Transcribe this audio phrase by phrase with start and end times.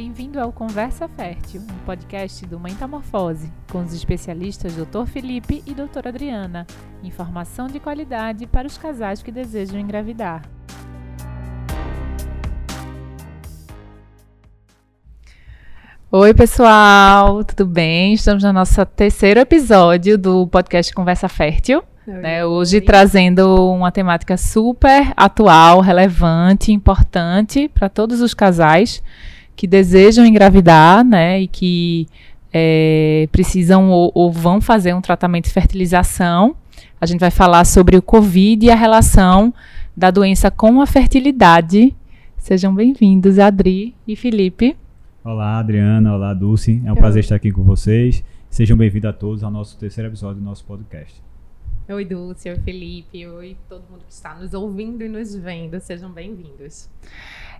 [0.00, 5.06] Bem-vindo ao Conversa Fértil, um podcast do Metamorfose, com os especialistas Dr.
[5.06, 6.06] Felipe e Dr.
[6.06, 6.64] Adriana.
[7.02, 10.42] Informação de qualidade para os casais que desejam engravidar.
[16.12, 18.12] Oi, pessoal, tudo bem?
[18.12, 21.82] Estamos no nosso terceiro episódio do podcast Conversa Fértil.
[22.06, 29.02] Né, hoje trazendo uma temática super atual, relevante, importante para todos os casais
[29.58, 32.06] que desejam engravidar, né, e que
[32.52, 36.54] é, precisam ou, ou, vão fazer um tratamento de fertilização.
[37.00, 39.52] A gente vai falar sobre o Covid e a relação
[39.96, 41.92] da doença com a fertilidade.
[42.36, 44.76] Sejam bem-vindos, Adri e Felipe.
[45.24, 46.14] Olá, Adriana.
[46.14, 46.80] Olá, Dulce.
[46.84, 46.96] É um Eu...
[46.96, 48.22] prazer estar aqui com vocês.
[48.48, 51.20] Sejam bem-vindos a todos ao nosso terceiro episódio do nosso podcast.
[51.88, 52.48] Oi, Dulce.
[52.48, 53.26] Oi, Felipe.
[53.26, 55.80] Oi, todo mundo que está nos ouvindo e nos vendo.
[55.80, 56.88] Sejam bem-vindos.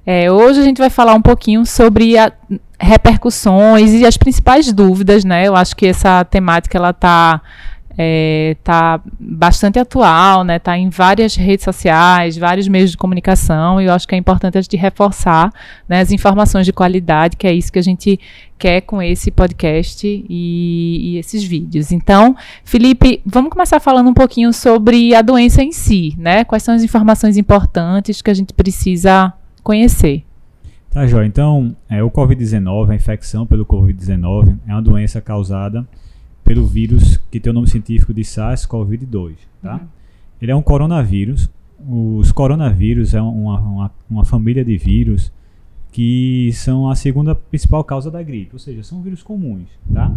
[0.07, 2.33] É, hoje a gente vai falar um pouquinho sobre a,
[2.81, 5.47] repercussões e as principais dúvidas, né?
[5.47, 7.41] Eu acho que essa temática ela está
[8.01, 10.61] é, tá bastante atual, né?
[10.61, 14.57] Tá em várias redes sociais, vários meios de comunicação, e eu acho que é importante
[14.57, 15.53] a gente reforçar
[15.89, 18.21] né, as informações de qualidade, que é isso que a gente
[18.57, 21.91] quer com esse podcast e, e, esses vídeos.
[21.91, 26.45] Então, Felipe, vamos começar falando um pouquinho sobre a doença em si, né?
[26.45, 29.33] Quais são as informações importantes que a gente precisa
[29.69, 30.25] conhecer.
[30.89, 31.23] Tá, Jó.
[31.23, 35.87] Então, é, o Covid-19, a infecção pelo Covid-19, é uma doença causada
[36.43, 39.35] pelo vírus que tem o nome científico de SARS-CoV-2.
[39.63, 39.75] Tá?
[39.75, 39.81] Uhum.
[40.41, 41.51] Ele é um coronavírus.
[41.87, 45.31] Os coronavírus é uma, uma, uma família de vírus
[45.93, 50.15] que são a segunda principal causa da gripe, ou seja, são vírus comuns, tá?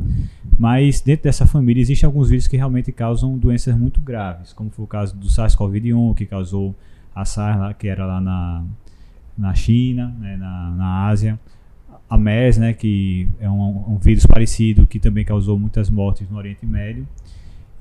[0.60, 4.84] Mas dentro dessa família existem alguns vírus que realmente causam doenças muito graves, como foi
[4.84, 6.76] o caso do SARS-CoV-1, que causou
[7.16, 8.64] a SARS, que era lá na,
[9.38, 11.40] na China, né, na, na Ásia.
[12.10, 16.38] A MERS, né, que é um, um, vírus parecido que também causou muitas mortes no
[16.38, 17.08] Oriente Médio.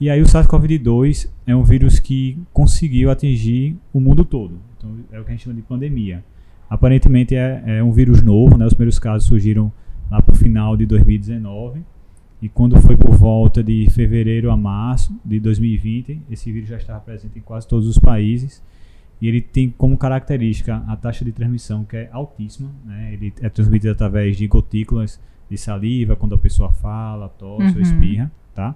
[0.01, 4.59] E aí o SARS-CoV-2 é um vírus que conseguiu atingir o mundo todo.
[4.79, 6.25] Então é o que a gente chama de pandemia.
[6.69, 8.65] Aparentemente é, é um vírus novo, né?
[8.65, 9.73] Os primeiros casos surgiram
[10.11, 11.83] lá para o final de 2019.
[12.41, 17.01] E quando foi por volta de fevereiro a março de 2020, esse vírus já estava
[17.01, 18.63] presente em quase todos os países.
[19.21, 23.11] E ele tem como característica a taxa de transmissão que é altíssima, né?
[23.13, 25.21] Ele é transmitido através de gotículas
[25.51, 27.75] de saliva quando a pessoa fala, tosse uhum.
[27.75, 28.75] ou espirra, tá?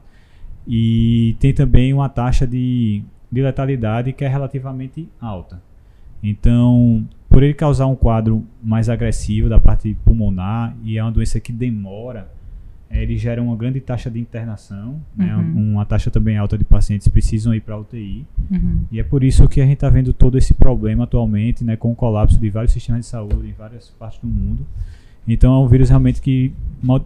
[0.66, 5.62] E tem também uma taxa de, de letalidade que é relativamente alta.
[6.22, 11.40] Então, por ele causar um quadro mais agressivo da parte pulmonar e é uma doença
[11.40, 12.30] que demora
[13.02, 15.72] ele gera uma grande taxa de internação, né, uhum.
[15.72, 18.26] uma taxa também alta de pacientes precisam ir para a UTI.
[18.50, 18.82] Uhum.
[18.92, 21.90] E é por isso que a gente está vendo todo esse problema atualmente, né, com
[21.90, 24.66] o colapso de vários sistemas de saúde em várias partes do mundo.
[25.26, 26.52] Então é um vírus realmente que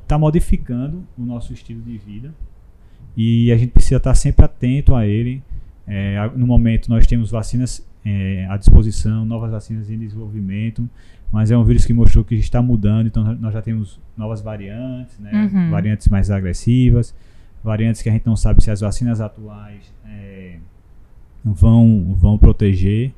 [0.02, 2.34] está modificando o nosso estilo de vida
[3.16, 5.42] e a gente precisa estar tá sempre atento a ele.
[5.86, 10.88] É, no momento nós temos vacinas é, à disposição, novas vacinas em desenvolvimento
[11.30, 15.18] mas é um vírus que mostrou que está mudando, então nós já temos novas variantes,
[15.18, 15.50] né?
[15.52, 15.70] uhum.
[15.70, 17.14] variantes mais agressivas,
[17.62, 20.56] variantes que a gente não sabe se as vacinas atuais é,
[21.44, 23.12] vão, vão proteger.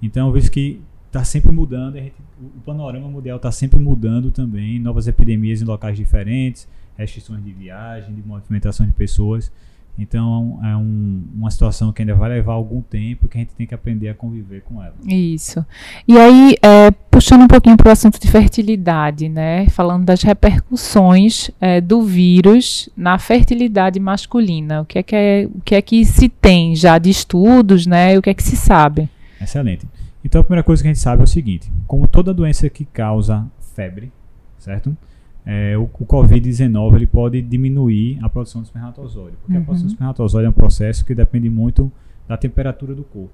[0.00, 4.30] Então é um vírus que está sempre mudando, gente, o panorama mundial está sempre mudando
[4.30, 9.52] também, novas epidemias em locais diferentes, restrições de viagem, de movimentação de pessoas.
[9.98, 13.66] Então é um, uma situação que ainda vai levar algum tempo que a gente tem
[13.66, 14.94] que aprender a conviver com ela.
[15.06, 15.64] Isso.
[16.08, 19.68] E aí, é, puxando um pouquinho para o assunto de fertilidade, né?
[19.68, 24.80] Falando das repercussões é, do vírus na fertilidade masculina.
[24.80, 28.14] O que, é que é, o que é que se tem já de estudos, né?
[28.14, 29.10] E o que é que se sabe?
[29.40, 29.86] Excelente.
[30.24, 32.86] Então a primeira coisa que a gente sabe é o seguinte: como toda doença que
[32.86, 34.10] causa febre,
[34.58, 34.96] certo?
[35.44, 39.62] É, o, o Covid-19 ele pode diminuir a produção de espermatozoide, porque uhum.
[39.62, 41.90] a produção de espermatozoide é um processo que depende muito
[42.28, 43.32] da temperatura do corpo.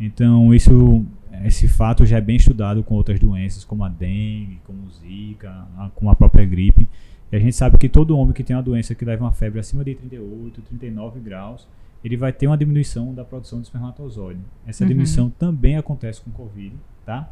[0.00, 1.04] Então, isso,
[1.44, 5.50] esse fato já é bem estudado com outras doenças, como a dengue, como o zika,
[5.76, 6.88] a, como a própria gripe.
[7.30, 9.60] E a gente sabe que todo homem que tem uma doença que leva uma febre
[9.60, 11.68] acima de 38, 39 graus,
[12.02, 14.40] ele vai ter uma diminuição da produção de espermatozoide.
[14.66, 14.88] Essa uhum.
[14.88, 16.74] diminuição também acontece com o Covid,
[17.04, 17.30] tá?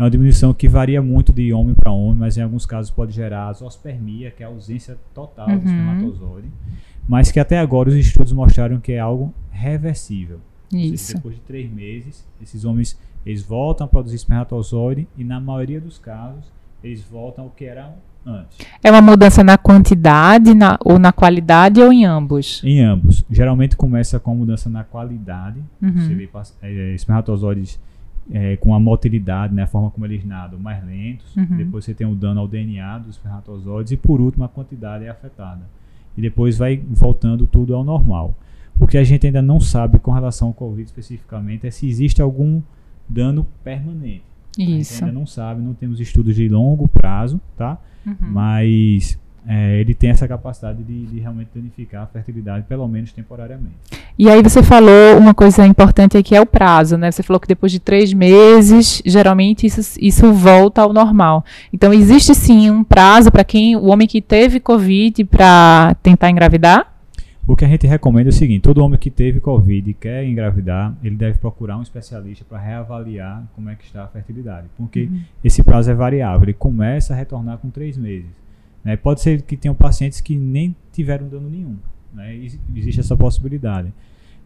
[0.00, 3.12] É uma diminuição que varia muito de homem para homem, mas em alguns casos pode
[3.12, 5.58] gerar zoospermia, que é a ausência total uhum.
[5.58, 6.48] do espermatozoide,
[7.06, 10.40] mas que até agora os estudos mostraram que é algo reversível.
[10.72, 11.04] Isso.
[11.04, 15.82] Seja, depois de três meses, esses homens eles voltam a produzir espermatozoide e na maioria
[15.82, 16.50] dos casos
[16.82, 17.92] eles voltam ao que eram
[18.24, 18.56] antes.
[18.82, 22.62] É uma mudança na quantidade na, ou na qualidade ou em ambos?
[22.64, 23.22] Em ambos.
[23.30, 25.62] Geralmente começa com a mudança na qualidade.
[25.82, 25.92] Uhum.
[25.92, 26.30] Você vê
[26.62, 27.78] é, espermatozoides
[28.30, 31.34] é, com a motilidade, né, a forma como eles nadam, mais lentos.
[31.36, 31.56] Uhum.
[31.56, 35.08] Depois você tem o dano ao DNA dos espermatozoides e por último a quantidade é
[35.08, 35.62] afetada.
[36.16, 38.34] E depois vai voltando tudo ao normal.
[38.78, 42.22] O que a gente ainda não sabe com relação ao Covid especificamente é se existe
[42.22, 42.62] algum
[43.08, 44.24] dano permanente.
[44.58, 45.04] A gente Isso.
[45.04, 47.78] ainda não sabe, não temos estudos de longo prazo, tá?
[48.06, 48.14] Uhum.
[48.20, 53.74] Mas é, ele tem essa capacidade de, de realmente danificar a fertilidade, pelo menos temporariamente.
[54.18, 57.10] E aí você falou uma coisa importante aqui é o prazo, né?
[57.10, 61.44] Você falou que depois de três meses, geralmente isso, isso volta ao normal.
[61.72, 66.90] Então existe sim um prazo para quem o homem que teve Covid para tentar engravidar?
[67.46, 70.24] O que a gente recomenda é o seguinte: todo homem que teve Covid e quer
[70.24, 74.68] engravidar, ele deve procurar um especialista para reavaliar como é que está a fertilidade.
[74.76, 75.08] Porque
[75.42, 78.30] esse prazo é variável, ele começa a retornar com três meses.
[78.84, 78.96] Né?
[78.96, 81.76] Pode ser que tenham pacientes que nem tiveram dano nenhum.
[82.12, 82.34] né?
[82.34, 83.92] Ex- Existe essa possibilidade.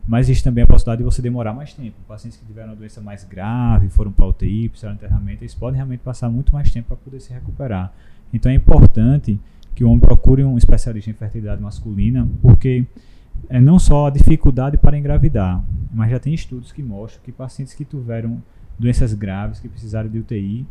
[0.07, 1.97] Mas existe também a possibilidade de você demorar mais tempo.
[2.07, 5.77] Pacientes que tiveram uma doença mais grave, foram para UTI, precisaram de internamento, eles podem
[5.77, 7.91] realmente passar muito mais tempo para poder se recuperar.
[8.33, 9.41] Então é importante
[9.75, 12.85] que o homem procure um especialista em fertilidade masculina, porque
[13.49, 17.73] é não só a dificuldade para engravidar, mas já tem estudos que mostram que pacientes
[17.75, 18.43] que tiveram
[18.79, 20.67] doenças graves, que precisaram de UTI,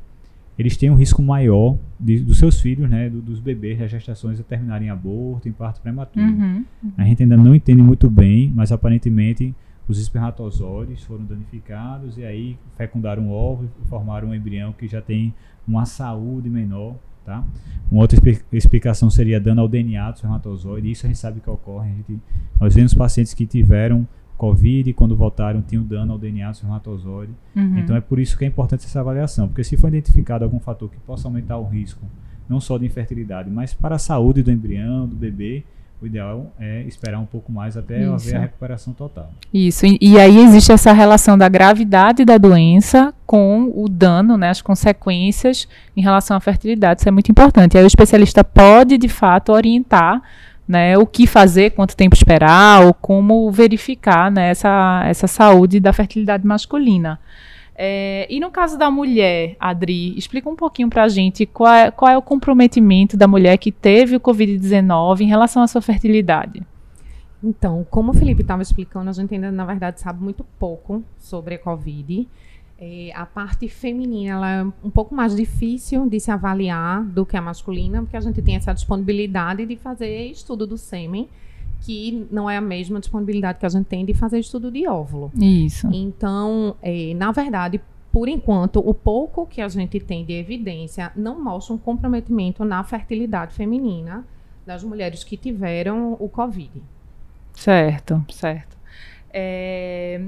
[0.57, 4.39] eles têm um risco maior de, dos seus filhos, né, do- dos bebês, das gestações,
[4.39, 6.25] a terminarem em aborto, em parto prematuro.
[6.25, 6.63] Uhum.
[6.97, 9.53] A gente ainda não entende muito bem, mas aparentemente
[9.87, 15.01] os espermatozoides foram danificados e aí fecundaram um óvulo e formaram um embrião que já
[15.01, 15.33] tem
[15.67, 16.95] uma saúde menor,
[17.25, 17.43] tá?
[17.91, 21.49] Uma outra expli- explicação seria dano ao DNA do espermatozoide, isso a gente sabe que
[21.49, 21.89] ocorre.
[22.07, 22.19] Gente,
[22.59, 24.07] nós vemos pacientes que tiveram
[24.43, 27.31] Covid e quando voltaram tinham dano ao DNA do espermatozoide.
[27.55, 27.77] Uhum.
[27.77, 30.89] Então é por isso que é importante essa avaliação, porque se for identificado algum fator
[30.89, 32.01] que possa aumentar o risco,
[32.49, 35.63] não só de infertilidade, mas para a saúde do embrião, do bebê,
[36.01, 38.11] o ideal é esperar um pouco mais até Isso.
[38.11, 39.31] haver a recuperação total.
[39.53, 44.49] Isso, e, e aí existe essa relação da gravidade da doença com o dano, né,
[44.49, 46.99] as consequências em relação à fertilidade.
[46.99, 47.77] Isso é muito importante.
[47.77, 50.21] Aí o especialista pode, de fato, orientar
[50.67, 55.91] né, o que fazer, quanto tempo esperar, ou como verificar né, essa, essa saúde da
[55.91, 57.19] fertilidade masculina.
[57.75, 62.11] É, e no caso da mulher, Adri, explica um pouquinho pra gente qual é, qual
[62.11, 66.61] é o comprometimento da mulher que teve o Covid-19 em relação à sua fertilidade.
[67.43, 71.55] Então, como o Felipe estava explicando, a gente ainda, na verdade, sabe muito pouco sobre
[71.55, 72.27] a Covid.
[72.79, 77.37] É, a parte feminina ela é um pouco mais difícil de se avaliar do que
[77.37, 81.29] a masculina, porque a gente tem essa disponibilidade de fazer estudo do sêmen,
[81.81, 85.31] que não é a mesma disponibilidade que a gente tem de fazer estudo de óvulo.
[85.35, 85.89] Isso.
[85.93, 87.79] Então, eh, na verdade,
[88.11, 92.83] por enquanto, o pouco que a gente tem de evidência não mostra um comprometimento na
[92.83, 94.23] fertilidade feminina
[94.65, 96.71] das mulheres que tiveram o Covid.
[97.53, 98.77] Certo, certo.
[99.31, 100.21] É,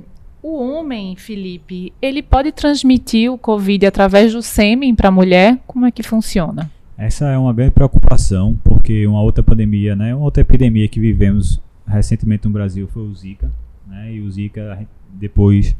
[0.47, 5.57] o homem, Felipe, ele pode transmitir o Covid através do sêmen para a mulher?
[5.65, 6.69] Como é que funciona?
[6.95, 11.59] Essa é uma grande preocupação, porque uma outra pandemia, né, uma outra epidemia que vivemos
[11.88, 13.51] recentemente no Brasil foi o Zika,
[13.88, 15.75] né, e o Zika depois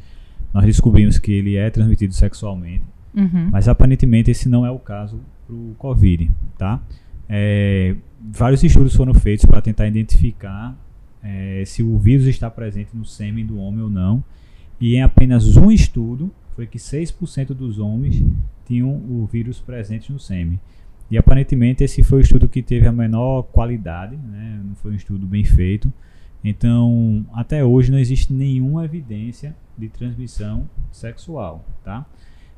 [0.52, 2.86] nós descobrimos que ele é transmitido sexualmente.
[3.14, 3.50] Uhum.
[3.52, 6.82] Mas aparentemente esse não é o caso para o Covid, tá?
[7.30, 10.76] É, vários estudos foram feitos para tentar identificar
[11.22, 14.24] é, se o vírus está presente no sêmen do homem ou não.
[14.80, 18.24] E em apenas um estudo foi que 6% dos homens
[18.66, 20.60] tinham o vírus presente no sêmen.
[21.10, 24.62] E aparentemente esse foi o estudo que teve a menor qualidade, né?
[24.64, 25.92] não foi um estudo bem feito.
[26.44, 32.06] Então, até hoje não existe nenhuma evidência de transmissão sexual, tá?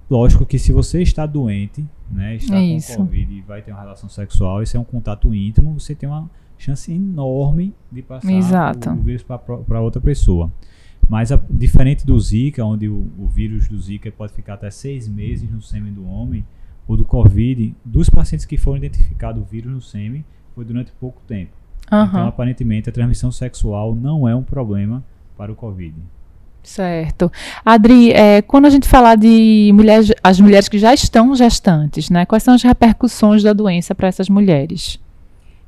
[0.09, 2.95] Lógico que se você está doente, né, está Isso.
[2.95, 6.07] com Covid e vai ter uma relação sexual, isso é um contato íntimo, você tem
[6.07, 8.89] uma chance enorme de passar Exato.
[8.89, 10.51] o vírus para outra pessoa.
[11.09, 15.07] Mas a- diferente do Zika, onde o, o vírus do Zika pode ficar até seis
[15.07, 16.45] meses no sêmen do homem,
[16.87, 20.23] ou do Covid, dos pacientes que foram identificados o vírus no sêmen,
[20.55, 21.51] foi durante pouco tempo.
[21.85, 25.03] Então, Aham, aparentemente, a transmissão sexual não é um problema
[25.37, 25.93] para o Covid.
[26.63, 27.31] certo.
[27.63, 32.25] Adri, é, quando a gente falar de mulheres, as mulheres que já estão gestantes, né?
[32.25, 34.99] Quais são as repercussões da doença para essas mulheres?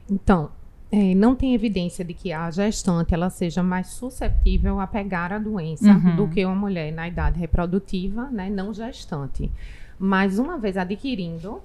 [0.10, 0.50] Então,
[0.92, 5.38] eh, não tem evidência de que a gestante ela seja mais susceptível a pegar a
[5.40, 6.16] doença Uhum.
[6.16, 9.52] do que uma mulher na idade reprodutiva, né, não gestante.
[9.98, 11.62] Mas uma vez adquirindo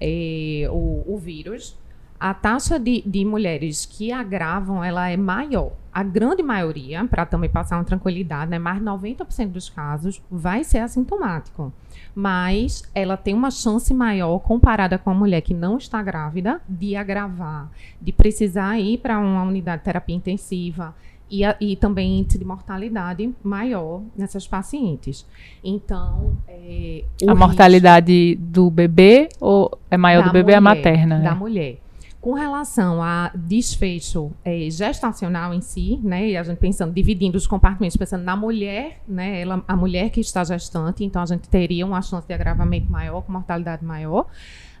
[0.00, 1.76] eh, o, o vírus,
[2.20, 5.72] a taxa de, de mulheres que agravam ela é maior.
[5.92, 10.62] A grande maioria, para também passar uma tranquilidade, né, mais de 90% dos casos vai
[10.64, 11.72] ser assintomático.
[12.14, 16.94] Mas ela tem uma chance maior comparada com a mulher que não está grávida de
[16.94, 17.70] agravar,
[18.00, 20.94] de precisar ir para uma unidade de terapia intensiva,
[21.30, 25.26] e, a, e também índice de mortalidade maior nessas pacientes.
[25.62, 31.18] Então, é, a mortalidade do bebê ou é maior do bebê mulher, a materna?
[31.18, 31.34] Da é?
[31.34, 31.78] mulher.
[32.20, 37.46] Com relação a desfecho é, gestacional em si, né, e a gente pensando, dividindo os
[37.46, 41.86] compartimentos, pensando na mulher, né, ela, a mulher que está gestante, então a gente teria
[41.86, 44.26] uma chance de agravamento maior, com mortalidade maior.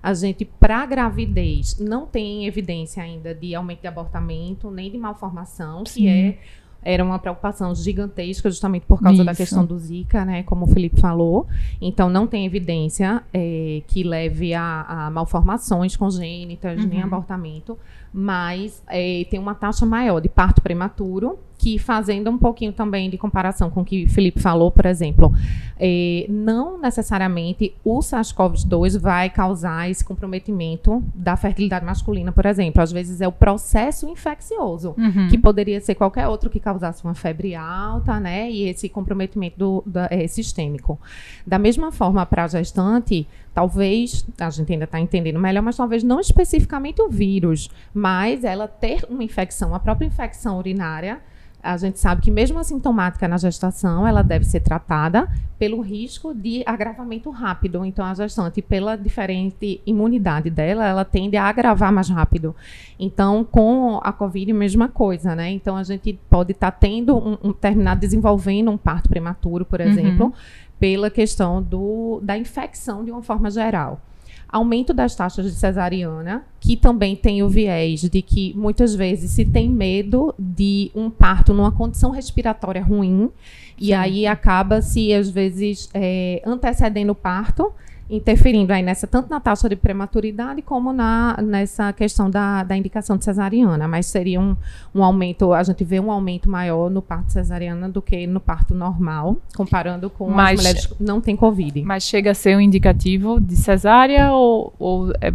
[0.02, 5.86] A gente, para gravidez, não tem evidência ainda de aumento de abortamento, nem de malformação,
[5.86, 6.00] Sim.
[6.00, 6.38] que é
[6.82, 9.24] era uma preocupação gigantesca, justamente por causa Isso.
[9.24, 11.46] da questão do Zika, né, como o Felipe falou.
[11.80, 16.88] Então, não tem evidência é, que leve a, a malformações congênitas, uhum.
[16.88, 17.78] nem abortamento,
[18.12, 23.18] mas é, tem uma taxa maior de parto prematuro que fazendo um pouquinho também de
[23.18, 25.32] comparação com o que o Felipe falou, por exemplo,
[25.76, 32.80] é, não necessariamente o SARS-CoV-2 vai causar esse comprometimento da fertilidade masculina, por exemplo.
[32.80, 35.28] Às vezes é o processo infeccioso, uhum.
[35.28, 38.48] que poderia ser qualquer outro que causasse uma febre alta, né?
[38.48, 40.98] E esse comprometimento do, da, é, sistêmico.
[41.44, 46.04] Da mesma forma, para a gestante, talvez, a gente ainda está entendendo melhor, mas talvez
[46.04, 51.20] não especificamente o vírus, mas ela ter uma infecção, a própria infecção urinária
[51.62, 56.62] a gente sabe que mesmo assintomática na gestação, ela deve ser tratada pelo risco de
[56.64, 57.84] agravamento rápido.
[57.84, 62.54] Então, a gestante, pela diferente imunidade dela, ela tende a agravar mais rápido.
[62.98, 65.50] Então, com a Covid, mesma coisa, né?
[65.50, 69.80] Então, a gente pode estar tá tendo um, um, terminar desenvolvendo um parto prematuro, por
[69.80, 69.86] uhum.
[69.86, 70.32] exemplo, uhum.
[70.78, 74.00] pela questão do, da infecção de uma forma geral
[74.48, 79.44] aumento das taxas de cesariana, que também tem o viés de que muitas vezes se
[79.44, 83.32] tem medo de um parto numa condição respiratória ruim, Sim.
[83.78, 87.72] e aí acaba se às vezes é, antecedendo o parto
[88.10, 93.16] interferindo aí nessa tanto na taxa de prematuridade como na nessa questão da, da indicação
[93.16, 94.56] de cesariana, mas seria um,
[94.94, 98.74] um aumento, a gente vê um aumento maior no parto cesariana do que no parto
[98.74, 101.82] normal, comparando com mas, as mulheres que não têm covid.
[101.82, 105.32] Mas chega a ser um indicativo de cesárea ou, ou é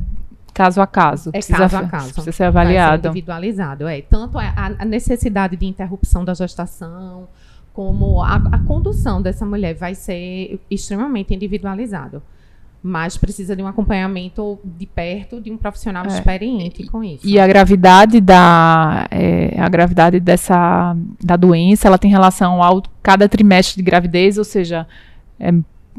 [0.51, 1.30] caso a caso?
[1.30, 2.13] É precisa, caso a caso.
[2.13, 3.03] Precisa ser avaliado.
[3.03, 4.01] Ser individualizado, é.
[4.01, 7.27] Tanto a, a necessidade de interrupção da gestação,
[7.72, 12.22] como a, a, condução dessa mulher vai ser extremamente individualizado
[12.84, 16.10] mas precisa de um acompanhamento de perto de um profissional é.
[16.10, 17.25] experiente com isso.
[17.25, 23.30] E a gravidade da é, a gravidade dessa da doença, ela tem relação ao cada
[23.30, 24.86] trimestre de gravidez, ou seja,
[25.40, 25.54] é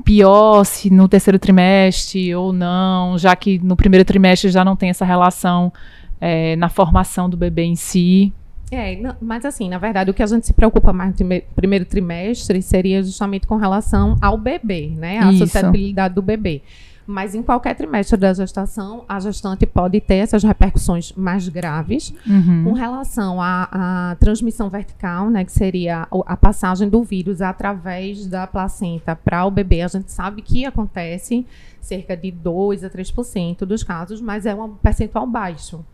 [0.04, 4.90] pior se no terceiro trimestre ou não, já que no primeiro trimestre já não tem
[4.90, 5.72] essa relação
[6.20, 8.30] é, na formação do bebê em si.
[8.74, 11.84] É, não, mas assim, na verdade, o que a gente se preocupa mais no primeiro
[11.84, 15.18] trimestre seria justamente com relação ao bebê, né?
[15.18, 15.46] A Isso.
[15.46, 16.62] suscetibilidade do bebê.
[17.06, 22.64] Mas em qualquer trimestre da gestação, a gestante pode ter essas repercussões mais graves uhum.
[22.64, 28.46] com relação à, à, transmissão vertical, né, que seria a passagem do vírus através da
[28.46, 29.82] placenta para o bebê.
[29.82, 31.46] A gente sabe que acontece
[31.78, 35.84] cerca de 2 a 3% dos casos, mas é um percentual baixo.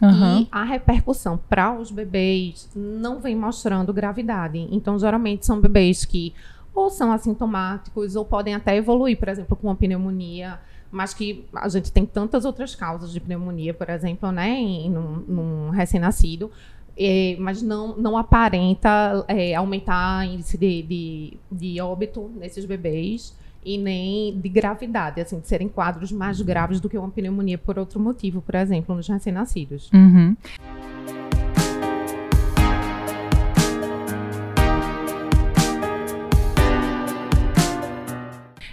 [0.00, 0.40] Uhum.
[0.40, 4.66] E a repercussão para os bebês não vem mostrando gravidade.
[4.70, 6.34] Então, geralmente, são bebês que
[6.74, 10.58] ou são assintomáticos ou podem até evoluir, por exemplo, com uma pneumonia,
[10.90, 15.24] mas que a gente tem tantas outras causas de pneumonia, por exemplo, né, em, num,
[15.28, 16.50] num recém-nascido,
[16.96, 23.76] é, mas não, não aparenta é, aumentar índice de, de, de óbito nesses bebês e
[23.76, 28.00] nem de gravidade, assim, de serem quadros mais graves do que uma pneumonia por outro
[28.00, 29.90] motivo, por exemplo, nos recém-nascidos.
[29.92, 30.36] Uhum.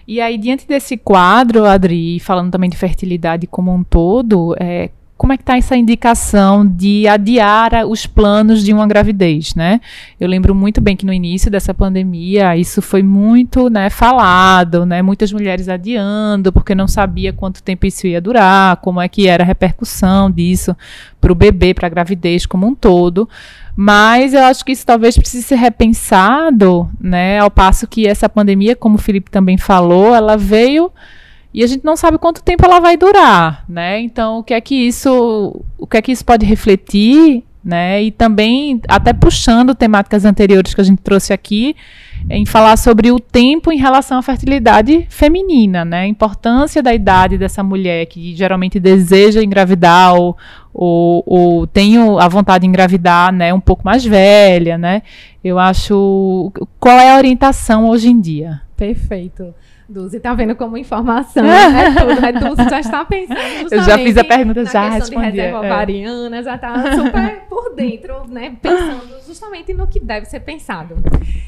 [0.08, 5.34] E aí, diante desse quadro, Adri, falando também de fertilidade como um todo, é, como
[5.34, 9.82] é que está essa indicação de adiar os planos de uma gravidez, né?
[10.20, 15.02] Eu lembro muito bem que no início dessa pandemia isso foi muito, né, falado, né?
[15.02, 19.44] Muitas mulheres adiando porque não sabia quanto tempo isso ia durar, como é que era
[19.44, 20.76] a repercussão disso
[21.20, 23.28] para o bebê, para a gravidez como um todo.
[23.76, 27.40] Mas eu acho que isso talvez precise ser repensado, né?
[27.40, 30.92] Ao passo que essa pandemia, como o Felipe também falou, ela veio
[31.54, 34.00] e a gente não sabe quanto tempo ela vai durar, né?
[34.02, 38.02] Então, o que é que isso, o que é que isso pode refletir, né?
[38.02, 41.76] E também até puxando temáticas anteriores que a gente trouxe aqui,
[42.30, 46.02] em falar sobre o tempo em relação à fertilidade feminina, né?
[46.02, 50.38] A importância da idade dessa mulher que geralmente deseja engravidar ou,
[50.74, 53.54] ou, ou tem a vontade de engravidar, né?
[53.54, 55.02] Um pouco mais velha, né?
[55.44, 56.52] Eu acho.
[56.80, 58.62] Qual é a orientação hoje em dia?
[58.76, 59.54] Perfeito.
[59.90, 62.32] Dulce tá vendo como informação é tudo, né?
[62.34, 63.40] Dulce já está pensando
[63.72, 65.32] Eu já fiz a pergunta, já respondi.
[65.32, 65.68] de reserva é.
[65.68, 68.58] ovariana, já está super por dentro, né?
[68.62, 70.96] Pensando justamente no que deve ser pensado.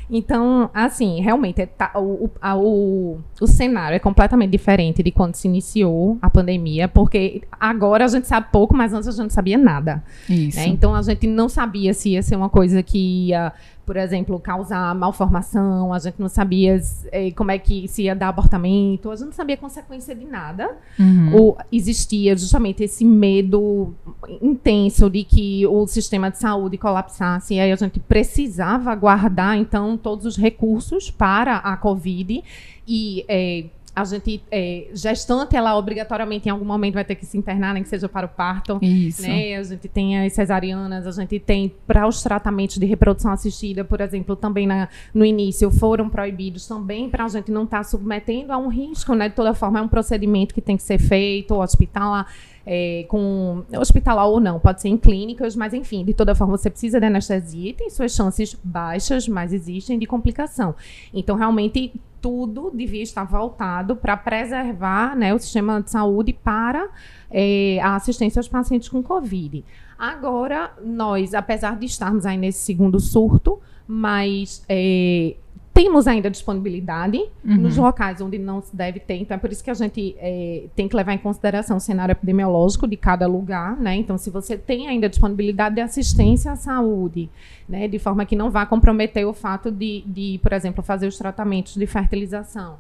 [0.10, 5.48] Então, assim, realmente, tá, o, a, o, o cenário é completamente diferente de quando se
[5.48, 9.58] iniciou a pandemia, porque agora a gente sabe pouco, mas antes a gente não sabia
[9.58, 10.04] nada.
[10.28, 10.68] Né?
[10.68, 13.54] Então, a gente não sabia se ia ser uma coisa que ia
[13.90, 16.80] por exemplo, causar malformação, a gente não sabia
[17.12, 20.78] eh, como é que se ia dar abortamento, a gente não sabia consequência de nada.
[21.00, 21.36] Uhum.
[21.36, 23.96] Ou existia justamente esse medo
[24.44, 29.98] intenso de que o sistema de saúde colapsasse, e aí a gente precisava guardar, então,
[29.98, 32.44] todos os recursos para a Covid
[32.88, 33.66] e eh,
[34.00, 37.84] a gente, é, gestante, ela obrigatoriamente em algum momento vai ter que se internar, nem
[37.84, 38.80] que seja para o parto.
[38.82, 39.22] Isso.
[39.22, 39.56] Né?
[39.56, 44.02] A gente tem as cesarianas, a gente tem para os tratamentos de reprodução assistida, por
[44.02, 48.54] exemplo, também na, no início foram proibidos também para a gente não estar tá submetendo
[48.54, 49.30] a um risco, né?
[49.30, 52.28] De toda forma, é um procedimento que tem que ser feito, hospitalar.
[52.72, 56.70] É, com hospitalar ou não, pode ser em clínicas, mas enfim, de toda forma você
[56.70, 60.76] precisa de anestesia e tem suas chances baixas, mas existem de complicação.
[61.12, 66.90] Então, realmente, tudo devia estar voltado para preservar né, o sistema de saúde para
[67.30, 69.64] é, a assistência aos pacientes com Covid.
[69.98, 75.36] Agora, nós, apesar de estarmos aí nesse segundo surto, mas é,
[75.80, 77.56] temos ainda disponibilidade uhum.
[77.56, 80.66] nos locais onde não se deve ter, então é por isso que a gente é,
[80.76, 83.96] tem que levar em consideração o cenário epidemiológico de cada lugar, né?
[83.96, 87.30] Então, se você tem ainda disponibilidade de assistência à saúde,
[87.68, 91.18] né, de forma que não vá comprometer o fato de, de por exemplo, fazer os
[91.18, 92.76] tratamentos de fertilização.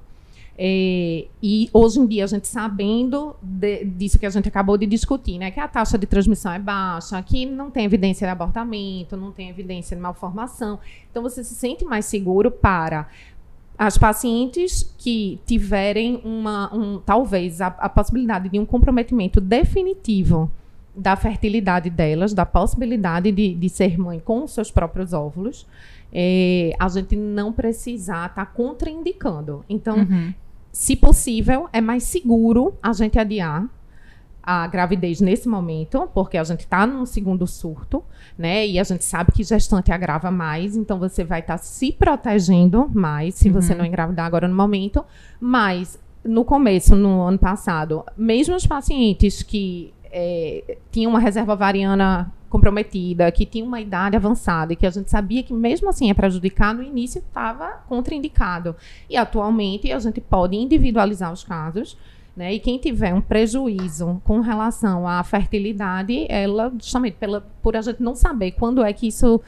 [0.62, 4.86] É, e hoje em dia, a gente sabendo de, disso que a gente acabou de
[4.86, 9.16] discutir, né, que a taxa de transmissão é baixa, que não tem evidência de abortamento,
[9.16, 10.78] não tem evidência de malformação,
[11.10, 13.08] então você se sente mais seguro para
[13.78, 20.52] as pacientes que tiverem uma, um, talvez a, a possibilidade de um comprometimento definitivo
[20.94, 25.66] da fertilidade delas, da possibilidade de, de ser mãe com os seus próprios óvulos,
[26.12, 29.64] é, a gente não precisar estar tá contraindicando.
[29.70, 30.34] Então, uhum
[30.72, 33.68] se possível, é mais seguro a gente adiar
[34.42, 38.04] a gravidez nesse momento, porque a gente está num segundo surto,
[38.38, 38.66] né?
[38.66, 42.90] E a gente sabe que gestante agrava mais, então você vai estar tá se protegendo
[42.94, 43.54] mais se uhum.
[43.54, 45.06] você não engravidar agora no momento.
[45.40, 52.34] Mas no começo, no ano passado, mesmo os pacientes que é, tinham uma reserva ovariana
[52.50, 56.14] comprometida, que tinha uma idade avançada e que a gente sabia que mesmo assim é
[56.14, 58.76] prejudicar, no início estava contraindicado.
[59.10, 61.98] E atualmente a gente pode individualizar os casos.
[62.36, 62.54] Né?
[62.54, 68.02] E quem tiver um prejuízo com relação à fertilidade, ela, justamente pela, por a gente
[68.02, 69.42] não saber quando é que isso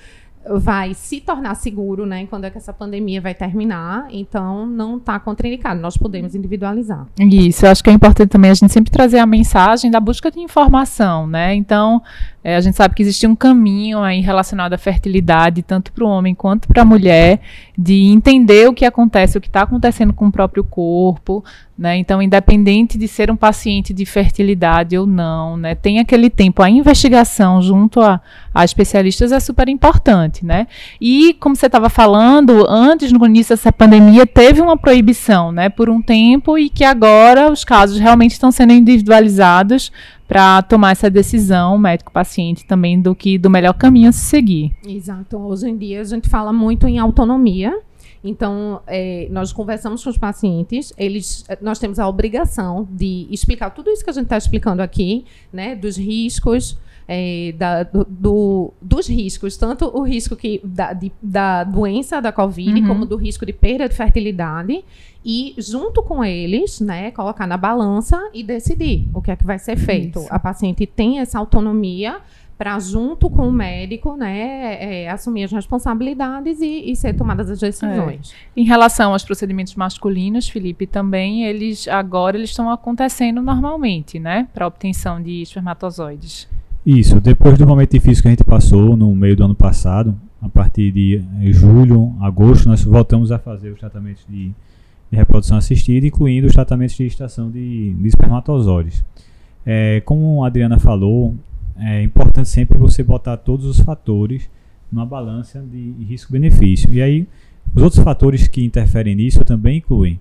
[0.50, 2.26] vai se tornar seguro, né?
[2.26, 5.80] Quando é que essa pandemia vai terminar, então não está contraindicado.
[5.80, 7.06] Nós podemos individualizar.
[7.20, 10.32] Isso, eu acho que é importante também a gente sempre trazer a mensagem da busca
[10.32, 11.54] de informação, né?
[11.54, 12.02] Então,
[12.44, 16.08] é, a gente sabe que existe um caminho aí relacionado à fertilidade, tanto para o
[16.08, 17.40] homem quanto para a mulher,
[17.78, 21.44] de entender o que acontece, o que está acontecendo com o próprio corpo,
[21.78, 21.98] né?
[21.98, 25.76] Então, independente de ser um paciente de fertilidade ou não, né?
[25.76, 28.22] Tem aquele tempo, a investigação junto a,
[28.54, 30.68] a especialistas é super importante, né?
[31.00, 35.70] E, como você estava falando, antes, no início dessa pandemia, teve uma proibição, né?
[35.70, 39.92] Por um tempo e que agora os casos realmente estão sendo individualizados
[40.32, 44.72] para tomar essa decisão, médico-paciente, também do que do melhor caminho a se seguir.
[44.88, 45.38] Exato.
[45.38, 47.78] Hoje em dia a gente fala muito em autonomia.
[48.24, 53.90] Então, é, nós conversamos com os pacientes, eles, nós temos a obrigação de explicar tudo
[53.90, 59.08] isso que a gente está explicando aqui, né, dos riscos, é, da, do, do, dos
[59.08, 62.88] riscos, tanto o risco que, da, de, da doença da Covid, uhum.
[62.88, 64.86] como do risco de perda de fertilidade,
[65.26, 69.60] e junto com eles, né, colocar na balança e decidir o que é que vai
[69.60, 70.20] ser feito.
[70.20, 70.28] Isso.
[70.30, 72.20] A paciente tem essa autonomia
[72.62, 77.60] para junto com o médico, né, é, assumir as responsabilidades e, e, ser tomadas as
[77.60, 78.36] decisões.
[78.56, 78.62] É.
[78.62, 84.68] Em relação aos procedimentos masculinos, Felipe, também eles agora eles estão acontecendo normalmente, né, para
[84.68, 86.48] obtenção de espermatozoides.
[86.86, 90.48] Isso, depois do momento difícil que a gente passou no meio do ano passado, a
[90.48, 94.50] partir de eh, julho, agosto, nós voltamos a fazer os tratamentos de,
[95.10, 99.04] de reprodução assistida, incluindo os tratamentos de estação de, de espermatozoides.
[99.66, 101.36] É, como a Adriana falou,
[101.78, 104.50] é importante sempre você botar todos os fatores
[104.92, 106.92] numa balança de risco-benefício.
[106.94, 107.28] E aí,
[107.74, 110.20] os outros fatores que interferem nisso também incluem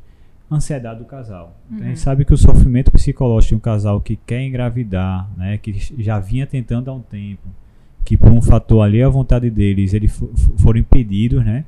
[0.50, 1.56] ansiedade do casal.
[1.66, 1.84] Então, uhum.
[1.84, 2.02] a gente uhum.
[2.02, 6.46] sabe que o sofrimento psicológico de um casal que quer engravidar, né, que já vinha
[6.46, 7.48] tentando há um tempo,
[8.04, 10.20] que por um fator ali a vontade deles, eles
[10.58, 11.64] foram impedidos, né?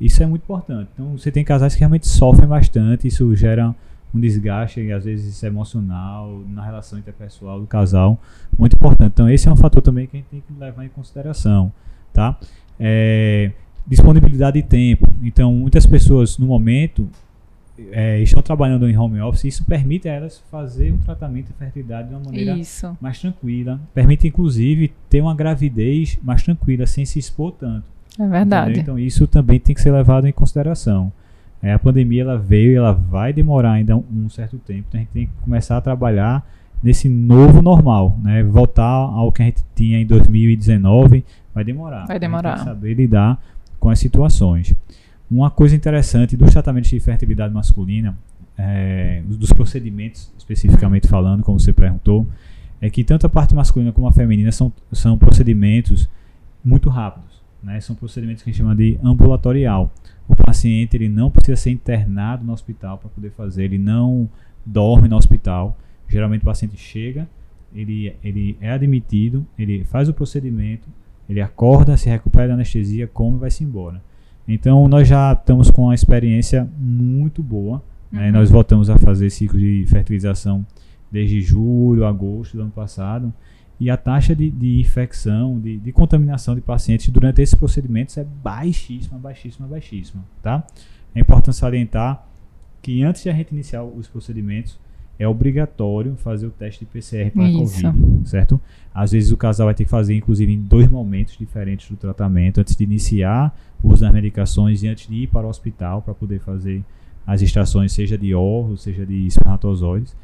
[0.00, 0.88] Isso é muito importante.
[0.94, 3.74] Então, você tem casais que realmente sofrem bastante, isso gera
[4.14, 8.20] um desgaste, às vezes emocional, na relação interpessoal do casal,
[8.58, 9.12] muito importante.
[9.12, 11.72] Então, esse é um fator também que a gente tem que levar em consideração,
[12.12, 12.38] tá?
[12.78, 13.52] É,
[13.86, 15.08] disponibilidade de tempo.
[15.22, 17.08] Então, muitas pessoas, no momento,
[17.90, 22.08] é, estão trabalhando em home office, isso permite a elas fazer um tratamento de fertilidade
[22.08, 22.96] de uma maneira Isso.
[23.00, 23.80] mais tranquila.
[23.94, 27.84] Permite, inclusive, ter uma gravidez mais tranquila, sem se expor tanto.
[28.18, 28.72] É verdade.
[28.72, 28.82] entendeu?
[28.82, 31.10] Então, isso também tem que ser levado em consideração.
[31.62, 34.86] É, a pandemia ela veio e ela vai demorar ainda um, um certo tempo.
[34.88, 36.44] Então, a gente tem que começar a trabalhar
[36.82, 38.18] nesse novo normal.
[38.22, 38.42] Né?
[38.42, 42.06] Voltar ao que a gente tinha em 2019 vai demorar.
[42.06, 42.58] Vai demorar.
[42.58, 43.40] Saber lidar
[43.78, 44.74] com as situações.
[45.30, 48.16] Uma coisa interessante dos tratamentos de fertilidade masculina,
[48.58, 52.26] é, dos procedimentos especificamente falando, como você perguntou,
[52.80, 56.08] é que tanto a parte masculina como a feminina são, são procedimentos
[56.64, 57.41] muito rápidos.
[57.62, 57.80] Né?
[57.80, 59.92] São procedimentos que a gente chama de ambulatorial.
[60.28, 64.28] O paciente ele não precisa ser internado no hospital para poder fazer, ele não
[64.64, 65.76] dorme no hospital.
[66.08, 67.28] Geralmente o paciente chega,
[67.74, 70.88] ele, ele é admitido, ele faz o procedimento,
[71.28, 74.02] ele acorda, se recupera da anestesia, come e vai-se embora.
[74.46, 77.82] Então nós já estamos com uma experiência muito boa.
[78.10, 78.26] né?
[78.26, 78.32] Uhum.
[78.32, 80.66] Nós voltamos a fazer ciclo de fertilização
[81.10, 83.32] desde julho, agosto do ano passado.
[83.82, 88.22] E a taxa de, de infecção, de, de contaminação de pacientes durante esses procedimentos é
[88.22, 90.24] baixíssima, baixíssima, baixíssima.
[90.40, 90.64] Tá?
[91.12, 92.24] É importante salientar
[92.80, 94.78] que antes de a gente iniciar os procedimentos,
[95.18, 97.82] é obrigatório fazer o teste de PCR para Isso.
[97.82, 98.60] Covid, certo?
[98.94, 102.60] Às vezes o casal vai ter que fazer, inclusive, em dois momentos diferentes do tratamento,
[102.60, 106.14] antes de iniciar o uso das medicações e antes de ir para o hospital para
[106.14, 106.84] poder fazer
[107.26, 110.14] as extrações, seja de óvulos, seja de espermatozoides.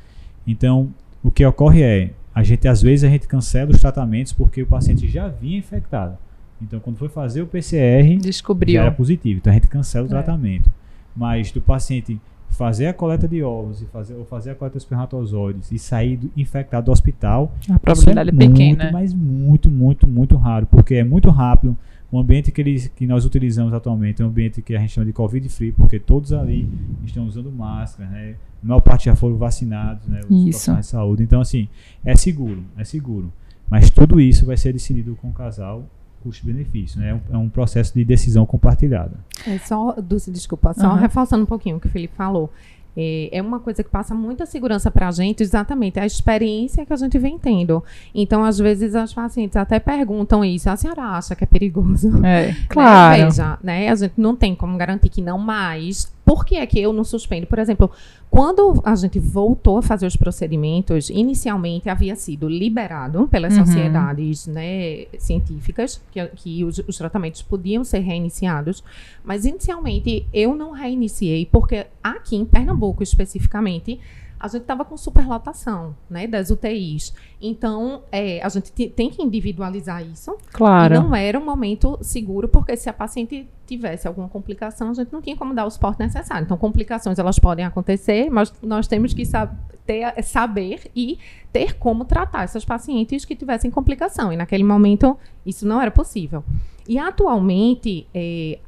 [0.46, 0.94] Então,
[1.24, 4.66] o que ocorre é, a gente às vezes a gente cancela os tratamentos porque o
[4.66, 6.16] paciente já vinha infectado.
[6.62, 8.74] Então, quando foi fazer o PCR, Descobriu.
[8.74, 9.38] já era positivo.
[9.38, 10.10] Então a gente cancela o É.
[10.10, 10.70] tratamento.
[11.16, 12.18] Mas do paciente
[12.50, 16.16] fazer a coleta de óvulos e fazer, ou fazer a coleta de espermatozoides e sair
[16.16, 18.82] do- infectado do hospital, A probabilidade é é pequena.
[18.84, 21.76] Muito, mas muito, muito, muito raro, porque é muito rápido.
[22.10, 25.04] O ambiente que, eles, que nós utilizamos atualmente é um ambiente que a gente chama
[25.04, 26.68] de Covid-free, porque todos ali
[27.04, 28.34] estão usando máscara, né?
[28.62, 30.20] A maior parte já foram vacinados, né?
[30.20, 30.42] Os Isso.
[30.50, 31.22] profissionais de saúde.
[31.22, 31.68] Então, assim,
[32.04, 33.30] é seguro, é seguro.
[33.70, 35.84] Mas tudo isso vai ser decidido com o casal,
[36.22, 37.20] custo-benefício, né?
[37.30, 39.18] É um, é processo de decisão compartilhada.
[39.46, 40.96] É só, Dulce, desculpa, só Aham.
[41.00, 42.50] reforçando um pouquinho o que o Felipe falou.
[43.00, 46.92] É, é uma coisa que passa muita segurança para a gente, exatamente, a experiência que
[46.92, 47.84] a gente vem tendo.
[48.12, 50.68] Então, às vezes, as pacientes até perguntam isso.
[50.68, 52.08] A senhora acha que é perigoso?
[52.24, 52.56] É, Né?
[52.68, 53.24] claro.
[53.24, 53.88] Veja, né?
[53.88, 57.04] A gente não tem como garantir que não, mas por que é que eu não
[57.04, 57.46] suspendo?
[57.46, 57.90] Por exemplo,
[58.30, 63.64] quando a gente voltou a fazer os procedimentos, inicialmente havia sido liberado pelas Uhum.
[63.64, 68.84] sociedades né, científicas que, que os, os tratamentos podiam ser reiniciados,
[69.24, 73.98] mas inicialmente eu não reiniciei porque aqui em Pernambuco especificamente
[74.40, 77.12] a gente estava com superlotação né, das UTIs.
[77.40, 80.36] Então, é, a gente te- tem que individualizar isso.
[80.52, 80.94] Claro.
[80.94, 85.12] E não era um momento seguro, porque se a paciente tivesse alguma complicação, a gente
[85.12, 86.44] não tinha como dar o suporte necessário.
[86.44, 91.18] Então, complicações elas podem acontecer, mas nós temos que sab- ter- saber e
[91.52, 94.32] ter como tratar essas pacientes que tivessem complicação.
[94.32, 96.44] E naquele momento, isso não era possível.
[96.86, 98.58] E atualmente, eh,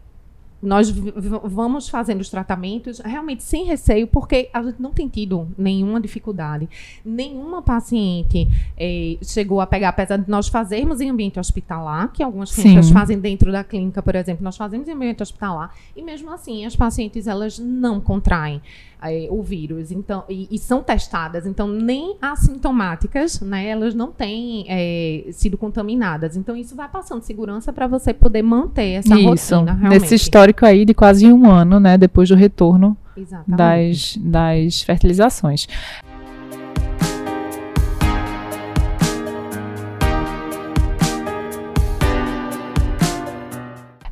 [0.63, 0.91] nós
[1.45, 6.69] vamos fazendo os tratamentos realmente sem receio, porque a gente não tem tido nenhuma dificuldade.
[7.05, 8.47] Nenhuma paciente
[8.77, 13.19] eh, chegou a pegar, apesar de nós fazermos em ambiente hospitalar, que algumas clínicas fazem
[13.19, 17.27] dentro da clínica, por exemplo, nós fazemos em ambiente hospitalar, e mesmo assim as pacientes
[17.27, 18.61] elas não contraem
[19.03, 24.65] eh, o vírus, então e, e são testadas, então nem assintomáticas, né, elas não têm
[24.69, 26.37] eh, sido contaminadas.
[26.37, 29.55] Então isso vai passando segurança para você poder manter essa Isso.
[29.55, 30.03] rotina realmente.
[30.03, 31.97] Nesse histórico aí de quase um ano, né?
[31.97, 33.57] Depois do retorno Exatamente.
[33.57, 35.67] das, das fertilizações.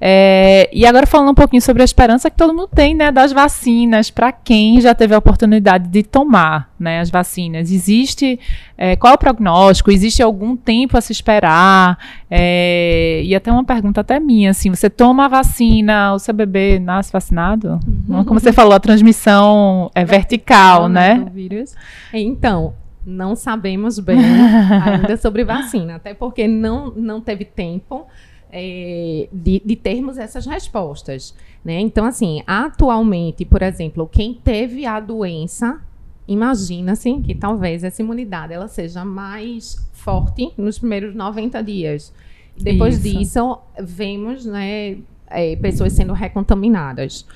[0.00, 3.32] É, e agora falando um pouquinho sobre a esperança que todo mundo tem, né, das
[3.32, 7.70] vacinas, para quem já teve a oportunidade de tomar, né, as vacinas.
[7.70, 8.38] Existe,
[8.76, 9.90] é, qual é o prognóstico?
[9.90, 11.98] Existe algum tempo a se esperar?
[12.30, 16.78] É, e até uma pergunta até minha, assim, você toma a vacina, o seu bebê
[16.78, 17.80] nasce vacinado?
[18.08, 21.16] Não, Como você falou, a transmissão é vertical, né?
[21.16, 21.74] Do vírus.
[22.12, 24.18] Então, não sabemos bem
[24.84, 28.06] ainda sobre vacina, até porque não, não teve tempo
[28.52, 31.34] é, de, de termos essas respostas.
[31.64, 31.80] Né?
[31.80, 35.80] Então, assim, atualmente, por exemplo, quem teve a doença,
[36.26, 42.12] imagina-se que talvez essa imunidade ela seja mais forte nos primeiros 90 dias.
[42.56, 43.18] Depois Isso.
[43.18, 47.26] disso, vemos né, é, pessoas sendo recontaminadas.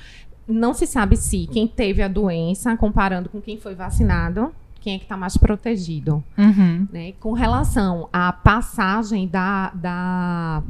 [0.49, 4.99] Não se sabe se quem teve a doença, comparando com quem foi vacinado, quem é
[4.99, 6.23] que está mais protegido.
[6.37, 6.89] Uhum.
[6.93, 7.13] Né?
[7.21, 10.63] Com relação à passagem da, da,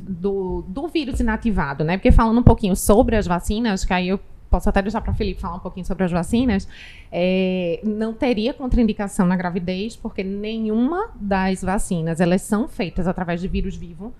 [0.00, 1.98] do, do vírus inativado, né?
[1.98, 4.18] Porque falando um pouquinho sobre as vacinas, que aí eu
[4.48, 6.66] posso até deixar para o Felipe falar um pouquinho sobre as vacinas,
[7.12, 13.46] é, não teria contraindicação na gravidez, porque nenhuma das vacinas, elas são feitas através de
[13.46, 14.12] vírus vivo,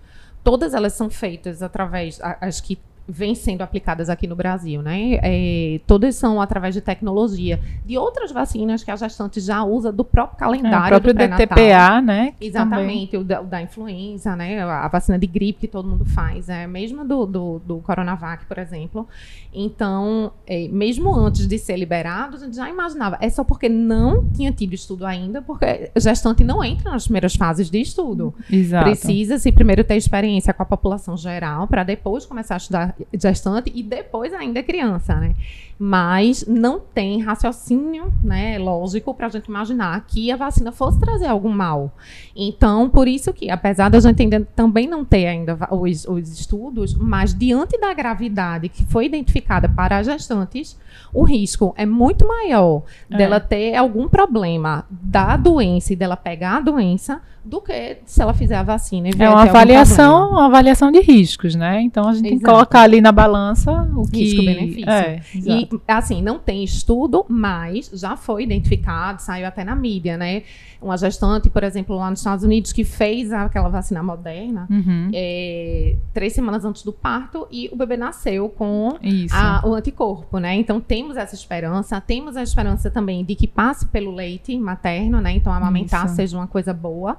[0.44, 5.19] todas elas são feitas através, as que vêm sendo aplicadas aqui no Brasil, né?
[5.23, 10.05] É, todas são através de tecnologia de outras vacinas que a gestante já usa do
[10.05, 12.35] próprio calendário é, o próprio DTPA, né?
[12.41, 14.63] Exatamente, o da, o da, influenza, né?
[14.63, 18.59] A vacina de gripe que todo mundo faz, é mesmo do, do, do Coronavac, por
[18.59, 19.09] exemplo.
[19.53, 23.19] Então, é, mesmo antes de ser liberado, a gente já imaginava.
[23.21, 27.69] É só porque não tinha tido estudo ainda, porque gestante não entra nas primeiras fases
[27.69, 28.33] de estudo.
[28.51, 28.85] Exato.
[28.85, 33.83] Precisa-se primeiro ter experiência com a população geral, para depois começar a estudar gestante e
[33.83, 35.35] depois ainda criança, né?
[35.83, 41.27] Mas não tem raciocínio, né, lógico para a gente imaginar que a vacina fosse trazer
[41.27, 41.90] algum mal.
[42.37, 46.93] Então, por isso que, apesar da gente ainda também não ter ainda os, os estudos,
[46.93, 50.79] mas diante da gravidade que foi identificada para as gestantes,
[51.14, 53.16] o risco é muito maior é.
[53.16, 58.35] dela ter algum problema da doença e dela pegar a doença do que se ela
[58.35, 59.09] fizer a vacina.
[59.19, 61.81] é uma avaliação, uma avaliação de riscos, né?
[61.81, 62.31] Então a gente Exato.
[62.31, 64.90] tem que colocar ali na balança o que risco-benefício.
[64.90, 70.43] É, e assim, não tem estudo, mas já foi identificado, saiu até na mídia, né?
[70.81, 75.11] Uma gestante, por exemplo, lá nos Estados Unidos, que fez aquela vacina moderna uhum.
[75.13, 78.99] é, três semanas antes do parto e o bebê nasceu com
[79.33, 80.55] a, o anticorpo, né?
[80.55, 85.33] Então temos essa esperança, temos a esperança também de que passe pelo leite materno, né?
[85.33, 86.17] Então amamentar Isso.
[86.17, 87.19] seja uma coisa boa.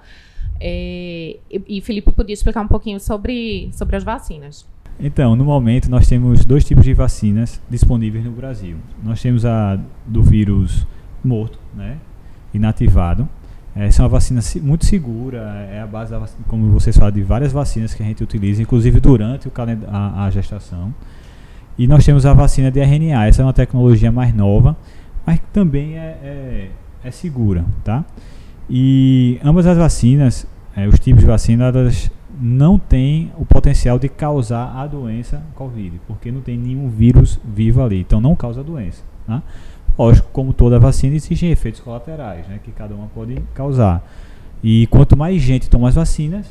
[0.60, 4.66] É, e, e Felipe podia explicar um pouquinho sobre, sobre as vacinas.
[5.00, 8.78] Então, no momento, nós temos dois tipos de vacinas disponíveis no Brasil.
[9.04, 10.86] Nós temos a do vírus
[11.24, 11.98] morto, né,
[12.54, 13.28] inativado.
[13.76, 15.40] Essa é uma vacina muito segura,
[15.72, 19.00] é a base, da, como vocês falam, de várias vacinas que a gente utiliza, inclusive
[19.00, 19.52] durante o
[19.88, 20.94] a, a gestação.
[21.78, 24.76] E nós temos a vacina de RNA, essa é uma tecnologia mais nova,
[25.26, 26.70] mas também é, é,
[27.04, 28.04] é segura, tá?
[28.70, 34.10] E ambas as vacinas, é, os tipos de vacina, elas não têm o potencial de
[34.10, 39.04] causar a doença Covid, porque não tem nenhum vírus vivo ali, então não causa doença.
[39.28, 39.44] Né?
[39.98, 44.04] Lógico, como toda vacina, existem efeitos colaterais, né, que cada uma pode causar.
[44.64, 46.48] E quanto mais gente toma as vacinas,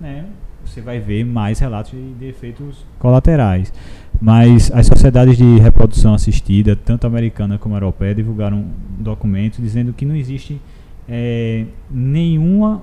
[0.00, 0.26] né,
[0.64, 3.72] você vai ver mais relatos de, de efeitos colaterais.
[4.20, 10.04] Mas as sociedades de reprodução assistida, tanto americana como europeia, divulgaram um documento dizendo que
[10.04, 10.60] não existe
[11.08, 12.82] é, nenhuma,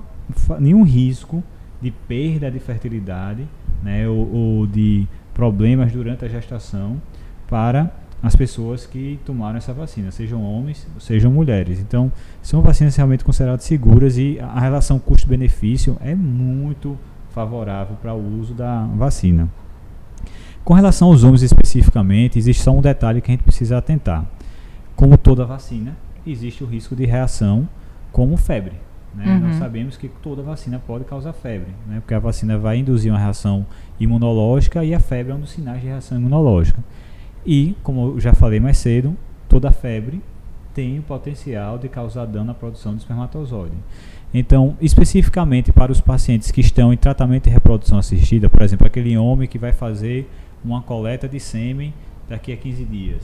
[0.58, 1.42] nenhum risco
[1.80, 3.46] de perda de fertilidade
[3.82, 7.00] né, ou, ou, de problemas durante a gestação
[7.48, 7.90] para
[8.22, 11.80] as pessoas que tomaram essa vacina, sejam homens, sejam mulheres.
[11.80, 12.12] Então,
[12.42, 16.98] são vacinas realmente consideradas seguras e a relação custo-benefício é muito
[17.30, 19.48] favorável para o uso da vacina.
[20.62, 24.26] Com relação aos homens especificamente, existe só um detalhe que a gente precisa atentar.
[24.94, 27.66] Como toda vacina, existe o risco de reação
[28.12, 28.89] como febre.
[29.14, 29.24] Né?
[29.26, 29.40] Uhum.
[29.40, 32.00] Nós sabemos que toda vacina pode causar febre, né?
[32.00, 33.66] porque a vacina vai induzir uma reação
[33.98, 36.82] imunológica e a febre é um dos sinais de reação imunológica.
[37.44, 39.16] E, como eu já falei mais cedo,
[39.48, 40.22] toda febre
[40.74, 43.74] tem o potencial de causar dano na produção de espermatozoide.
[44.32, 49.16] Então, especificamente para os pacientes que estão em tratamento de reprodução assistida, por exemplo, aquele
[49.16, 50.30] homem que vai fazer
[50.64, 51.92] uma coleta de sêmen
[52.28, 53.22] daqui a 15 dias,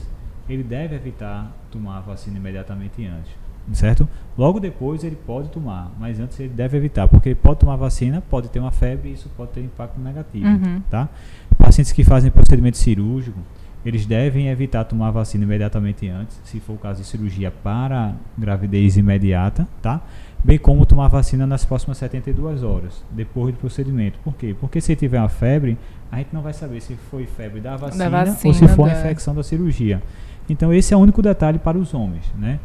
[0.49, 4.07] ele deve evitar tomar a vacina imediatamente antes certo?
[4.37, 8.21] Logo depois ele pode tomar, mas antes ele deve evitar, porque ele pode tomar vacina,
[8.21, 10.81] pode ter uma febre e isso pode ter impacto negativo, uhum.
[10.89, 11.09] tá?
[11.57, 13.39] Pacientes que fazem procedimento cirúrgico,
[13.85, 18.97] eles devem evitar tomar vacina imediatamente antes, se for o caso de cirurgia para gravidez
[18.97, 20.01] imediata, tá?
[20.43, 24.19] Bem como tomar vacina nas próximas 72 horas, depois do procedimento.
[24.23, 24.55] Por quê?
[24.59, 25.77] Porque se tiver uma febre,
[26.11, 28.87] a gente não vai saber se foi febre da vacina, da vacina ou se for
[28.87, 28.95] da...
[28.95, 30.01] a infecção da cirurgia.
[30.49, 32.59] Então esse é o único detalhe para os homens, né?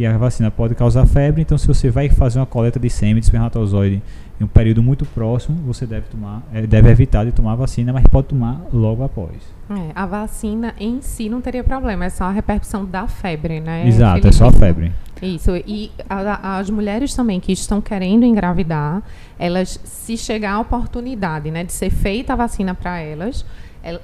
[0.00, 3.16] Que a vacina pode causar febre, então se você vai fazer uma coleta de sêmen
[3.16, 4.02] de espermatozoide
[4.40, 7.92] em um período muito próximo, você deve tomar, é, deve evitar de tomar a vacina,
[7.92, 9.36] mas pode tomar logo após.
[9.68, 13.86] É, a vacina em si não teria problema, é só a repercussão da febre, né?
[13.86, 14.90] Exato, é só a febre.
[15.20, 19.02] Isso, e a, as mulheres também que estão querendo engravidar,
[19.38, 23.44] elas, se chegar a oportunidade né, de ser feita a vacina para elas,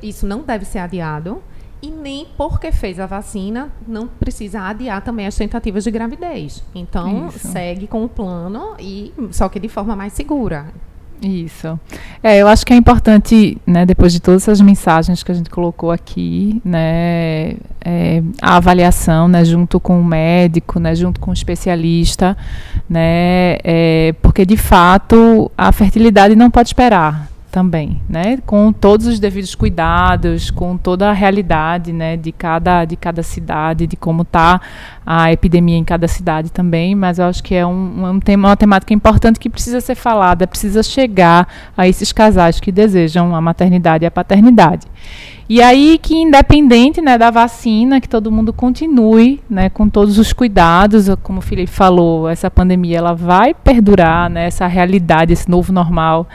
[0.02, 1.42] isso não deve ser adiado
[1.82, 6.62] e nem porque fez a vacina não precisa adiar também as tentativas de gravidez.
[6.74, 7.48] Então, Isso.
[7.48, 10.66] segue com o plano e só que de forma mais segura.
[11.22, 11.78] Isso.
[12.22, 15.48] É, eu acho que é importante, né, depois de todas essas mensagens que a gente
[15.48, 21.34] colocou aqui, né, é, a avaliação, né, junto com o médico, né, junto com o
[21.34, 22.36] especialista,
[22.88, 28.36] né, é, porque de fato a fertilidade não pode esperar também, né?
[28.44, 33.86] Com todos os devidos cuidados, com toda a realidade, né, de cada de cada cidade,
[33.86, 34.60] de como está
[35.06, 36.94] a epidemia em cada cidade também.
[36.94, 40.46] Mas eu acho que é um, um tema, uma temática importante que precisa ser falada,
[40.46, 44.86] precisa chegar a esses casais que desejam a maternidade e a paternidade.
[45.48, 50.30] E aí que independente né, da vacina, que todo mundo continue né, com todos os
[50.34, 55.72] cuidados, como o Felipe falou, essa pandemia ela vai perdurar, né, essa realidade, esse novo
[55.72, 56.28] normal,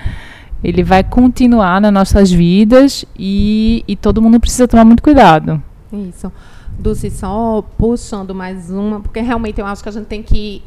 [0.63, 5.61] ele vai continuar nas nossas vidas e, e todo mundo precisa tomar muito cuidado.
[5.91, 6.31] Isso.
[6.77, 10.63] Dulce, só puxando mais uma, porque realmente eu acho que a gente tem que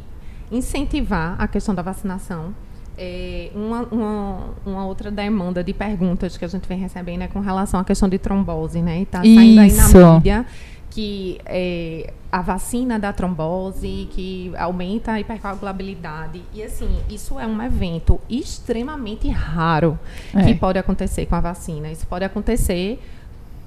[0.50, 2.54] incentivar a questão da vacinação
[2.96, 7.40] é, uma, uma, uma, outra demanda de perguntas que a gente vem recebendo é com
[7.40, 9.02] relação à questão de trombose, né?
[9.02, 10.46] Está saindo aí na mídia
[10.94, 16.40] que é, a vacina da trombose, que aumenta a hipercoagulabilidade.
[16.54, 19.98] E assim, isso é um evento extremamente raro
[20.32, 20.44] é.
[20.44, 21.90] que pode acontecer com a vacina.
[21.90, 23.00] Isso pode acontecer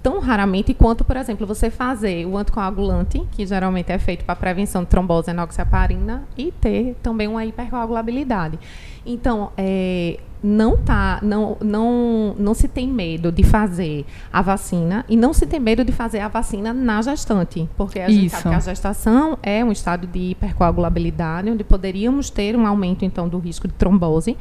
[0.01, 4.83] tão raramente quanto, por exemplo, você fazer o anticoagulante, que geralmente é feito para prevenção
[4.83, 8.57] de trombose enoxaparina, e ter também uma hipercoagulabilidade.
[9.05, 15.17] Então, é, não tá, não, não, não se tem medo de fazer a vacina e
[15.17, 18.35] não se tem medo de fazer a vacina na gestante, porque a gente Isso.
[18.37, 23.27] sabe que a gestação é um estado de hipercoagulabilidade, onde poderíamos ter um aumento então
[23.27, 24.37] do risco de trombose.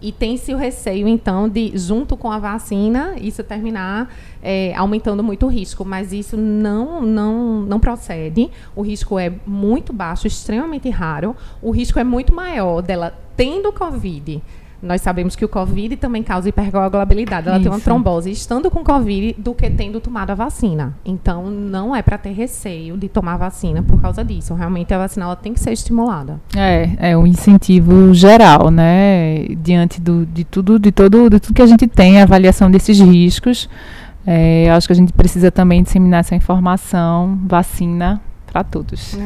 [0.00, 4.08] E tem-se o receio, então, de, junto com a vacina, isso terminar
[4.40, 5.84] é, aumentando muito o risco.
[5.84, 8.48] Mas isso não, não, não procede.
[8.76, 11.34] O risco é muito baixo, extremamente raro.
[11.60, 14.40] O risco é muito maior dela tendo Covid
[14.82, 17.48] nós sabemos que o Covid também causa hipercoagulabilidade.
[17.48, 17.64] Ela Isso.
[17.64, 20.94] tem uma trombose estando com Covid do que tendo tomado a vacina.
[21.04, 24.54] Então, não é para ter receio de tomar vacina por causa disso.
[24.54, 26.40] Realmente, a vacina ela tem que ser estimulada.
[26.56, 29.46] É, é um incentivo geral, né?
[29.62, 33.00] Diante do, de, tudo, de, todo, de tudo que a gente tem, a avaliação desses
[33.00, 33.68] riscos.
[34.24, 37.38] É, acho que a gente precisa também disseminar essa informação.
[37.46, 38.20] Vacina
[38.52, 39.16] para todos.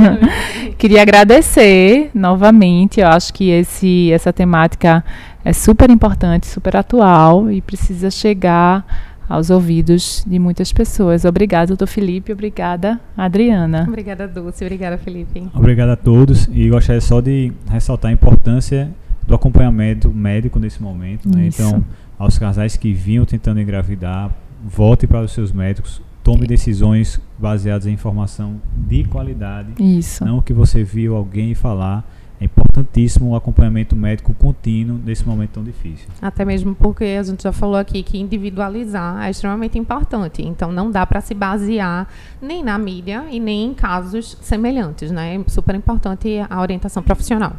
[0.78, 3.00] Queria agradecer novamente.
[3.00, 5.04] Eu acho que esse, essa temática
[5.44, 8.84] é super importante, super atual e precisa chegar
[9.28, 11.24] aos ouvidos de muitas pessoas.
[11.24, 12.32] Obrigada, doutor Felipe.
[12.32, 13.86] Obrigada, Adriana.
[13.88, 14.64] Obrigada, Dulce.
[14.64, 15.48] Obrigada, Felipe.
[15.54, 16.48] Obrigado a todos.
[16.52, 18.90] E gostaria só de ressaltar a importância
[19.26, 21.28] do acompanhamento médico nesse momento.
[21.28, 21.46] Né?
[21.46, 21.82] Então,
[22.18, 24.30] aos casais que vinham tentando engravidar,
[24.62, 29.72] volte para os seus médicos, tome decisões baseadas em informação de qualidade.
[29.78, 30.24] Isso.
[30.24, 32.04] Não o que você viu alguém falar.
[32.40, 36.08] É importantíssimo o acompanhamento médico contínuo nesse momento tão difícil.
[36.20, 40.42] Até mesmo porque a gente já falou aqui que individualizar é extremamente importante.
[40.42, 42.08] Então não dá para se basear
[42.40, 45.36] nem na mídia e nem em casos semelhantes, né?
[45.36, 47.52] É super importante a orientação profissional.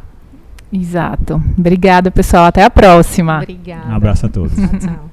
[0.70, 1.40] Exato.
[1.56, 2.44] Obrigada, pessoal.
[2.44, 3.38] Até a próxima.
[3.38, 3.88] Obrigada.
[3.88, 4.54] Um abraço a todos.
[4.54, 5.10] tchau, tchau.